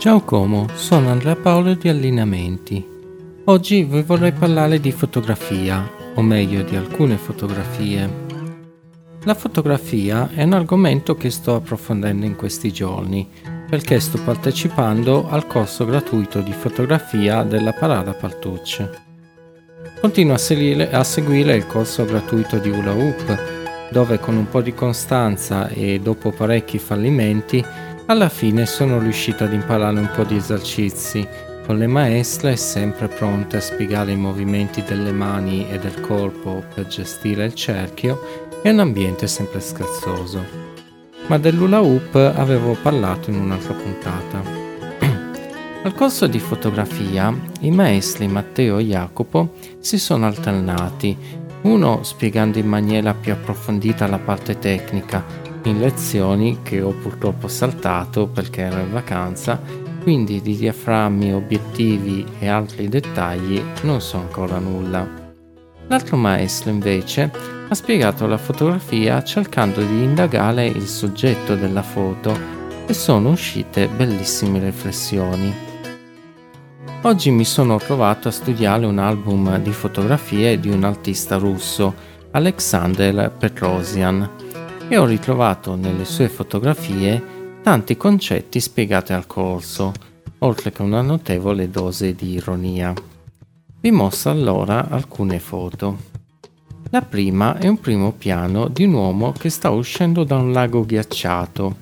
Ciao 0.00 0.22
Como, 0.22 0.66
sono 0.76 1.10
Andrea 1.10 1.36
Paolo 1.36 1.74
di 1.74 1.90
Allineamenti. 1.90 2.82
Oggi 3.44 3.82
vi 3.82 4.00
vorrei 4.00 4.32
parlare 4.32 4.80
di 4.80 4.92
fotografia, 4.92 5.86
o 6.14 6.22
meglio 6.22 6.62
di 6.62 6.74
alcune 6.74 7.18
fotografie. 7.18 8.08
La 9.24 9.34
fotografia 9.34 10.30
è 10.32 10.42
un 10.44 10.54
argomento 10.54 11.16
che 11.16 11.28
sto 11.28 11.56
approfondendo 11.56 12.24
in 12.24 12.34
questi 12.34 12.72
giorni, 12.72 13.28
perché 13.68 14.00
sto 14.00 14.18
partecipando 14.24 15.28
al 15.28 15.46
corso 15.46 15.84
gratuito 15.84 16.40
di 16.40 16.52
fotografia 16.54 17.42
della 17.42 17.74
Parada 17.74 18.14
Paltucce. 18.14 18.90
Continuo 20.00 20.32
a 20.32 20.38
seguire, 20.38 20.90
a 20.90 21.04
seguire 21.04 21.54
il 21.54 21.66
corso 21.66 22.06
gratuito 22.06 22.56
di 22.56 22.70
Hula 22.70 22.94
Hoop, 22.94 23.58
dove 23.90 24.18
con 24.18 24.34
un 24.34 24.48
po' 24.48 24.62
di 24.62 24.72
costanza 24.72 25.68
e 25.68 26.00
dopo 26.00 26.30
parecchi 26.30 26.78
fallimenti 26.78 27.62
alla 28.10 28.28
fine 28.28 28.66
sono 28.66 28.98
riuscito 28.98 29.44
ad 29.44 29.52
imparare 29.52 30.00
un 30.00 30.10
po' 30.12 30.24
di 30.24 30.34
esercizi, 30.34 31.24
con 31.64 31.78
le 31.78 31.86
maestre 31.86 32.56
sempre 32.56 33.06
pronte 33.06 33.58
a 33.58 33.60
spiegare 33.60 34.10
i 34.10 34.16
movimenti 34.16 34.82
delle 34.82 35.12
mani 35.12 35.70
e 35.70 35.78
del 35.78 36.00
corpo 36.00 36.64
per 36.74 36.88
gestire 36.88 37.44
il 37.44 37.54
cerchio 37.54 38.48
e 38.64 38.70
un 38.70 38.80
ambiente 38.80 39.28
sempre 39.28 39.60
scherzoso. 39.60 40.44
Ma 41.28 41.38
dell'hula 41.38 41.82
hoop 41.82 42.16
avevo 42.16 42.76
parlato 42.82 43.30
in 43.30 43.36
un'altra 43.36 43.74
puntata. 43.74 44.42
Al 45.84 45.94
corso 45.94 46.26
di 46.26 46.40
fotografia 46.40 47.32
i 47.60 47.70
maestri 47.70 48.26
Matteo 48.26 48.78
e 48.78 48.86
Jacopo 48.86 49.54
si 49.78 50.00
sono 50.00 50.26
alternati, 50.26 51.16
uno 51.62 52.02
spiegando 52.02 52.58
in 52.58 52.66
maniera 52.66 53.14
più 53.14 53.30
approfondita 53.30 54.08
la 54.08 54.18
parte 54.18 54.58
tecnica 54.58 55.49
in 55.64 55.78
lezioni 55.78 56.60
che 56.62 56.80
ho 56.80 56.90
purtroppo 56.90 57.48
saltato 57.48 58.26
perché 58.26 58.62
ero 58.62 58.78
in 58.78 58.92
vacanza, 58.92 59.60
quindi 60.02 60.40
di 60.40 60.56
diaframmi, 60.56 61.34
obiettivi 61.34 62.24
e 62.38 62.48
altri 62.48 62.88
dettagli 62.88 63.62
non 63.82 64.00
so 64.00 64.16
ancora 64.16 64.58
nulla. 64.58 65.06
L'altro 65.88 66.16
maestro 66.16 66.70
invece 66.70 67.30
ha 67.68 67.74
spiegato 67.74 68.26
la 68.26 68.38
fotografia 68.38 69.22
cercando 69.22 69.80
di 69.80 70.02
indagare 70.02 70.66
il 70.66 70.86
soggetto 70.86 71.54
della 71.54 71.82
foto 71.82 72.36
e 72.86 72.94
sono 72.94 73.30
uscite 73.30 73.88
bellissime 73.88 74.58
riflessioni. 74.58 75.68
Oggi 77.02 77.30
mi 77.30 77.44
sono 77.44 77.78
trovato 77.78 78.28
a 78.28 78.32
studiare 78.32 78.84
un 78.86 78.98
album 78.98 79.58
di 79.62 79.72
fotografie 79.72 80.60
di 80.60 80.68
un 80.68 80.84
artista 80.84 81.36
russo, 81.36 81.94
Alexander 82.32 83.30
Petrosian, 83.30 84.28
e 84.92 84.98
ho 84.98 85.04
ritrovato 85.04 85.76
nelle 85.76 86.04
sue 86.04 86.28
fotografie 86.28 87.22
tanti 87.62 87.96
concetti 87.96 88.58
spiegati 88.58 89.12
al 89.12 89.24
corso, 89.24 89.92
oltre 90.38 90.72
che 90.72 90.82
una 90.82 91.00
notevole 91.00 91.70
dose 91.70 92.12
di 92.16 92.32
ironia. 92.32 92.92
Vi 93.78 93.90
mostro 93.92 94.32
allora 94.32 94.88
alcune 94.88 95.38
foto. 95.38 95.96
La 96.90 97.02
prima 97.02 97.56
è 97.56 97.68
un 97.68 97.78
primo 97.78 98.10
piano 98.10 98.66
di 98.66 98.82
un 98.82 98.94
uomo 98.94 99.30
che 99.30 99.48
sta 99.48 99.70
uscendo 99.70 100.24
da 100.24 100.34
un 100.34 100.50
lago 100.50 100.84
ghiacciato. 100.84 101.76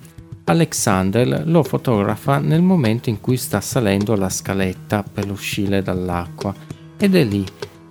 Alexander 0.44 1.44
lo 1.46 1.62
fotografa 1.62 2.36
nel 2.36 2.60
momento 2.60 3.08
in 3.08 3.22
cui 3.22 3.38
sta 3.38 3.62
salendo 3.62 4.16
la 4.16 4.28
scaletta 4.28 5.02
per 5.02 5.30
uscire 5.30 5.80
dall'acqua 5.80 6.54
ed 6.98 7.14
è 7.14 7.24
lì 7.24 7.42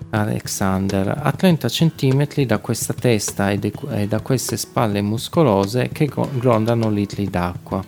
Alexander 0.10 1.20
a 1.22 1.32
30 1.32 1.68
cm 1.68 2.46
da 2.46 2.60
questa 2.60 2.94
testa 2.94 3.52
e, 3.52 3.58
de- 3.58 3.74
e 3.92 4.08
da 4.08 4.22
queste 4.22 4.58
spalle 4.58 5.02
muscolose 5.02 5.90
che 5.90 6.10
grondano 6.38 6.90
litri 6.90 7.30
d'acqua. 7.30 7.84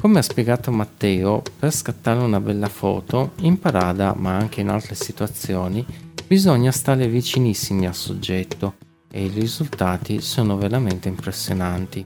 Come 0.00 0.18
ha 0.20 0.22
spiegato 0.22 0.70
Matteo, 0.70 1.42
per 1.58 1.72
scattare 1.72 2.20
una 2.20 2.40
bella 2.40 2.68
foto, 2.68 3.32
in 3.40 3.58
parada 3.58 4.14
ma 4.16 4.36
anche 4.36 4.60
in 4.60 4.68
altre 4.68 4.94
situazioni, 4.94 5.84
bisogna 6.26 6.70
stare 6.70 7.08
vicinissimi 7.08 7.86
al 7.86 7.94
soggetto 7.94 8.76
e 9.10 9.24
i 9.24 9.28
risultati 9.28 10.20
sono 10.20 10.56
veramente 10.56 11.08
impressionanti. 11.08 12.04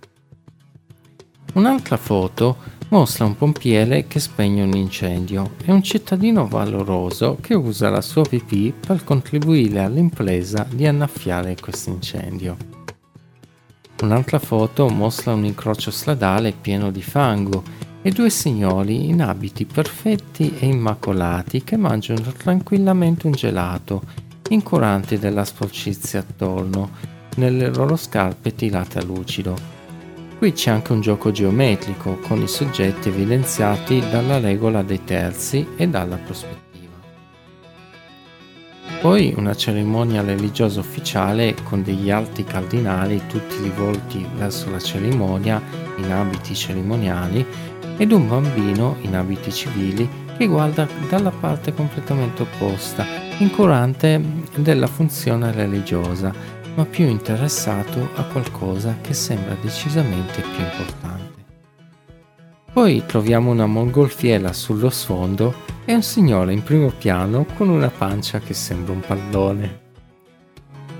Un'altra 1.55 1.99
foto 1.99 2.57
mostra 2.93 3.25
un 3.25 3.37
pompiere 3.37 4.07
che 4.07 4.21
spegne 4.21 4.63
un 4.63 4.75
incendio 4.75 5.53
e 5.65 5.73
un 5.73 5.83
cittadino 5.83 6.47
valoroso 6.47 7.39
che 7.41 7.55
usa 7.55 7.89
la 7.89 8.03
sua 8.03 8.23
pipì 8.23 8.75
per 8.79 9.03
contribuire 9.03 9.81
all'impresa 9.81 10.67
di 10.71 10.87
annaffiare 10.87 11.57
questo 11.59 11.89
incendio. 11.89 12.55
Un'altra 14.03 14.39
foto 14.39 14.91
mostra 14.91 15.33
un 15.33 15.47
incrocio 15.47 15.91
stradale 15.91 16.53
pieno 16.53 16.91
di 16.91 17.01
fango 17.01 17.63
e 18.03 18.11
due 18.11 18.29
signori 18.29 19.09
in 19.09 19.23
abiti 19.23 19.65
perfetti 19.65 20.57
e 20.59 20.67
immacolati 20.67 21.65
che 21.65 21.79
mangiano 21.79 22.31
tranquillamente 22.37 23.27
un 23.27 23.33
gelato, 23.33 24.03
incuranti 24.51 25.19
della 25.19 25.47
sporcizia 25.47 26.21
attorno, 26.21 26.91
nelle 27.37 27.73
loro 27.73 27.97
scarpe 27.97 28.55
tirate 28.55 28.99
a 28.99 29.03
lucido. 29.03 29.72
Qui 30.43 30.55
c'è 30.55 30.73
anche 30.73 30.91
un 30.91 31.01
gioco 31.01 31.31
geometrico 31.31 32.17
con 32.17 32.43
i 32.43 32.49
soggetti 32.49 33.11
evidenziati 33.11 34.03
dalla 34.11 34.41
regola 34.41 34.83
dei 34.83 35.05
terzi 35.05 35.65
e 35.77 35.87
dalla 35.87 36.17
prospettiva. 36.17 36.97
Poi 39.01 39.35
una 39.37 39.55
cerimonia 39.55 40.21
religiosa 40.23 40.81
ufficiale 40.81 41.55
con 41.63 41.85
degli 41.85 42.11
alti 42.11 42.43
cardinali 42.43 43.23
tutti 43.29 43.63
rivolti 43.63 44.27
verso 44.35 44.69
la 44.69 44.81
cerimonia 44.81 45.63
in 45.99 46.11
abiti 46.11 46.57
cerimoniali 46.57 47.47
ed 47.97 48.11
un 48.11 48.27
bambino 48.27 48.97
in 49.03 49.15
abiti 49.15 49.53
civili 49.53 50.09
che 50.37 50.47
guarda 50.49 50.89
dalla 51.09 51.31
parte 51.31 51.73
completamente 51.73 52.43
opposta, 52.43 53.07
incurante 53.39 54.21
della 54.57 54.89
funzione 54.89 55.53
religiosa 55.53 56.62
ma 56.75 56.85
più 56.85 57.07
interessato 57.07 58.09
a 58.15 58.25
qualcosa 58.25 58.99
che 59.01 59.15
sembra 59.15 59.57
decisamente 59.61 60.41
più 60.41 60.63
importante. 60.63 61.41
Poi 62.73 63.05
troviamo 63.05 63.51
una 63.51 63.67
mongolfiera 63.67 64.53
sullo 64.55 64.89
sfondo 64.89 65.55
e 65.85 65.93
un 65.93 66.03
signore 66.03 66.55
in 66.55 66.63
primo 66.63 66.89
piano 66.89 67.45
con 67.55 67.69
una 67.69 67.91
pancia 67.91 68.39
che 68.39 68.55
sembra 68.55 68.95
un 68.95 69.01
pallone. 69.01 69.81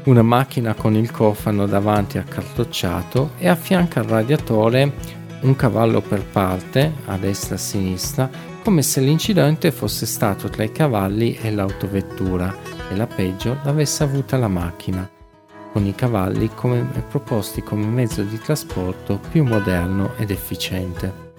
Una 0.05 0.23
macchina 0.23 0.75
con 0.75 0.95
il 0.95 1.11
cofano 1.11 1.67
davanti 1.67 2.19
accartocciato 2.19 3.31
e 3.39 3.49
a 3.49 3.55
fianco 3.55 4.01
al 4.01 4.05
radiatore 4.05 5.21
un 5.43 5.57
cavallo 5.57 6.03
per 6.03 6.25
parte, 6.25 6.93
a 7.07 7.17
destra 7.17 7.55
e 7.55 7.59
a 7.59 7.61
sinistra, 7.61 8.31
come 8.63 8.83
se 8.83 9.01
l'incidente 9.01 9.73
fosse 9.73 10.07
stato 10.07 10.49
tra 10.49 10.63
i 10.65 10.71
cavalli 10.71 11.37
e 11.41 11.51
l'autovettura 11.51 12.55
e 12.91 12.97
la 12.97 13.07
peggio 13.07 13.59
l'avesse 13.65 14.03
avuta 14.03 14.37
la 14.37 14.49
macchina 14.49 15.21
con 15.73 15.87
i 15.87 15.95
cavalli 15.95 16.51
come 16.55 16.87
proposti 17.09 17.63
come 17.63 17.87
mezzo 17.87 18.23
di 18.23 18.39
trasporto 18.39 19.19
più 19.31 19.43
moderno 19.45 20.13
ed 20.17 20.31
efficiente. 20.31 21.31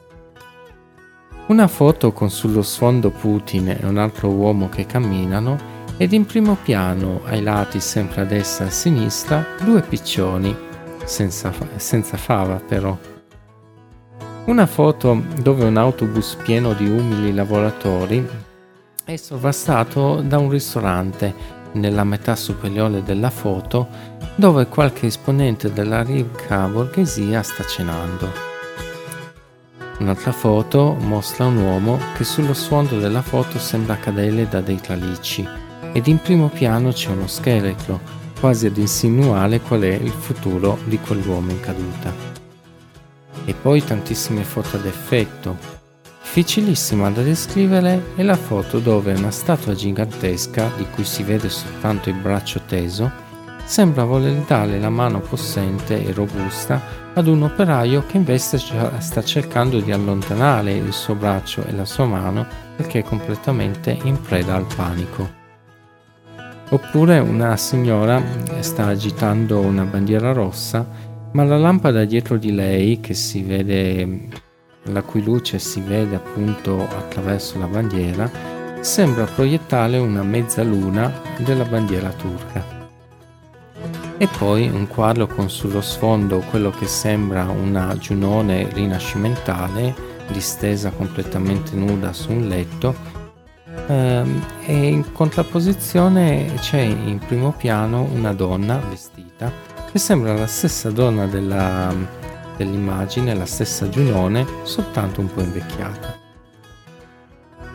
Una 1.46 1.68
foto 1.68 2.12
con 2.14 2.30
sullo 2.30 2.62
sfondo 2.62 3.12
Putin 3.12 3.70
e 3.70 3.86
un 3.86 3.98
altro 3.98 4.30
uomo 4.30 4.70
che 4.70 4.86
camminano 4.86 5.72
ed 5.98 6.14
in 6.14 6.26
primo 6.26 6.58
piano, 6.62 7.22
ai 7.26 7.44
lati 7.44 7.80
sempre 7.80 8.22
a 8.22 8.26
destra 8.26 8.66
e 8.66 8.68
a 8.70 8.72
sinistra, 8.72 9.46
due 9.62 9.82
piccioni, 9.82 10.56
senza, 11.04 11.54
senza 11.76 12.18
fava 12.18 12.56
però. 12.56 12.98
Una 14.46 14.66
foto 14.66 15.22
dove 15.42 15.64
un 15.66 15.78
autobus 15.78 16.36
pieno 16.44 16.74
di 16.74 16.90
umili 16.90 17.34
lavoratori 17.34 18.26
è 19.06 19.16
sovrastato 19.16 20.22
da 20.22 20.38
un 20.38 20.50
ristorante 20.50 21.62
nella 21.74 22.04
metà 22.04 22.36
superiore 22.36 23.04
della 23.04 23.30
foto 23.30 23.88
dove 24.36 24.68
qualche 24.68 25.08
esponente 25.08 25.72
della 25.72 26.02
ricca 26.02 26.68
borghesia 26.68 27.44
sta 27.44 27.64
cenando. 27.64 28.52
Un'altra 30.00 30.32
foto 30.32 30.96
mostra 31.00 31.46
un 31.46 31.58
uomo 31.58 32.00
che 32.16 32.24
sullo 32.24 32.54
sfondo 32.54 33.00
della 33.00 33.22
foto 33.22 33.60
sembra 33.60 33.98
cadere 33.98 34.48
da 34.50 34.60
dei 34.60 34.82
tralicci 34.82 35.48
ed 35.94 36.08
in 36.08 36.20
primo 36.20 36.50
piano 36.50 36.92
c'è 36.92 37.10
uno 37.10 37.28
scheletro, 37.28 38.00
quasi 38.40 38.66
ad 38.66 38.78
insinuare 38.78 39.62
qual 39.62 39.82
è 39.82 39.94
il 39.94 40.10
futuro 40.12 40.80
di 40.86 40.98
quell'uomo 40.98 41.52
in 41.52 41.60
caduta. 41.60 42.12
E 43.46 43.54
poi 43.54 43.84
tantissime 43.84 44.44
foto 44.44 44.78
ad 44.78 44.86
effetto. 44.86 45.83
Difficilissima 46.36 47.12
da 47.12 47.22
descrivere 47.22 48.16
è 48.16 48.24
la 48.24 48.36
foto 48.36 48.80
dove 48.80 49.14
una 49.14 49.30
statua 49.30 49.76
gigantesca, 49.76 50.72
di 50.78 50.88
cui 50.92 51.04
si 51.04 51.22
vede 51.22 51.48
soltanto 51.48 52.10
il 52.10 52.16
braccio 52.16 52.60
teso, 52.66 53.12
sembra 53.66 54.04
voler 54.04 54.40
dare 54.48 54.80
la 54.80 54.90
mano 54.90 55.20
possente 55.20 56.04
e 56.04 56.12
robusta 56.12 56.82
ad 57.14 57.28
un 57.28 57.44
operaio 57.44 58.04
che 58.08 58.18
invece 58.18 58.58
sta 58.58 59.24
cercando 59.24 59.80
di 59.80 59.92
allontanare 59.92 60.74
il 60.74 60.92
suo 60.92 61.14
braccio 61.14 61.64
e 61.68 61.72
la 61.72 61.86
sua 61.86 62.06
mano 62.06 62.48
perché 62.78 63.02
è 63.02 63.04
completamente 63.04 63.96
in 64.02 64.20
preda 64.20 64.56
al 64.56 64.66
panico. 64.76 65.30
Oppure 66.70 67.20
una 67.20 67.56
signora 67.58 68.20
sta 68.62 68.88
agitando 68.88 69.60
una 69.60 69.84
bandiera 69.84 70.32
rossa, 70.32 70.84
ma 71.34 71.44
la 71.44 71.60
lampada 71.60 72.06
dietro 72.06 72.38
di 72.38 72.52
lei, 72.52 73.00
che 73.02 73.14
si 73.14 73.44
vede 73.44 74.43
la 74.86 75.02
cui 75.02 75.24
luce 75.24 75.60
si 75.60 75.82
vede 75.82 76.16
appunto 76.16 76.82
attraverso 76.82 77.58
la 77.58 77.68
bandiera, 77.68 78.30
sembra 78.82 79.26
proiettare 79.26 79.98
una 79.98 80.24
mezzaluna 80.24 81.12
della 81.38 81.64
bandiera 81.64 82.10
turca. 82.10 82.82
E 84.18 84.28
poi 84.38 84.70
un 84.70 84.88
quadro 84.88 85.28
con 85.28 85.50
sullo 85.50 85.82
sfondo 85.82 86.40
quello 86.50 86.70
che 86.70 86.86
sembra 86.86 87.46
una 87.46 87.96
Giunone 87.98 88.70
rinascimentale, 88.72 89.96
distesa 90.32 90.92
completamente 90.92 91.76
nuda 91.76 92.14
su 92.14 92.32
un 92.32 92.48
letto, 92.48 92.96
ehm, 93.88 94.46
e 94.66 94.88
in 94.88 95.12
contrapposizione 95.12 96.54
c'è 96.60 96.80
in 96.80 97.20
primo 97.20 97.52
piano 97.52 98.08
una 98.14 98.34
donna 98.34 98.78
vestita 98.90 99.52
che 99.92 100.00
sembra 100.00 100.34
la 100.34 100.48
stessa 100.48 100.90
donna 100.90 101.26
della, 101.26 101.94
dell'immagine, 102.58 103.34
la 103.34 103.46
stessa 103.46 103.90
Giunone, 103.90 104.46
soltanto 104.64 105.22
un 105.22 105.32
po' 105.34 105.42
invecchiata. 105.42 106.20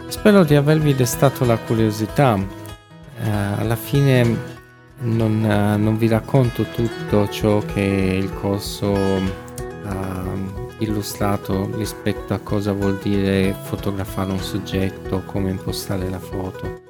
Spero 0.09 0.45
di 0.45 0.55
avervi 0.55 0.95
destato 0.95 1.45
la 1.45 1.57
curiosità. 1.59 2.37
Eh, 2.37 3.31
alla 3.31 3.77
fine 3.77 4.57
non, 5.01 5.45
eh, 5.45 5.77
non, 5.77 5.97
vi 5.99 6.09
racconto 6.09 6.65
tutto 6.65 7.29
ciò 7.29 7.61
che 7.61 7.81
il 7.81 8.33
corso 8.35 8.95
ha 9.85 10.23
illustrato 10.79 11.71
rispetto 11.77 12.35
a 12.35 12.39
cosa 12.39 12.73
vuol 12.73 12.99
dire 13.03 13.55
fotografare 13.63 14.31
un 14.31 14.41
soggetto, 14.41 15.23
come 15.27 15.51
impostare 15.51 16.09
la 16.09 16.21
foto 16.21 16.87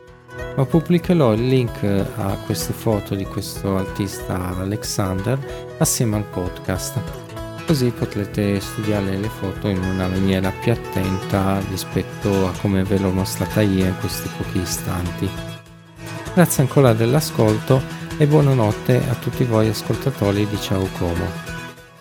ma 0.58 0.64
pubblicherò 0.64 1.34
il 1.34 1.46
link 1.46 1.84
a 1.84 2.36
queste 2.44 2.72
foto 2.72 3.14
di 3.14 3.24
questo 3.24 3.76
artista 3.76 4.56
Alexander 4.58 5.38
assieme 5.78 6.16
al 6.16 6.24
podcast 6.24 7.27
così 7.68 7.90
potrete 7.90 8.60
studiare 8.60 9.18
le 9.18 9.28
foto 9.28 9.68
in 9.68 9.76
una 9.76 10.08
maniera 10.08 10.50
più 10.50 10.72
attenta 10.72 11.60
rispetto 11.68 12.46
a 12.46 12.52
come 12.62 12.82
ve 12.82 12.98
l'ho 12.98 13.10
mostrata 13.10 13.60
io 13.60 13.84
in 13.84 13.94
questi 14.00 14.26
pochi 14.38 14.60
istanti. 14.60 15.28
Grazie 16.32 16.62
ancora 16.62 16.94
dell'ascolto 16.94 17.82
e 18.16 18.26
buonanotte 18.26 19.02
a 19.10 19.14
tutti 19.16 19.44
voi 19.44 19.68
ascoltatori 19.68 20.46
di 20.46 20.58
Ciao 20.58 20.88
Como. 20.96 21.57